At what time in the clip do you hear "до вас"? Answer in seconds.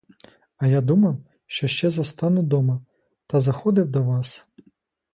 3.87-4.47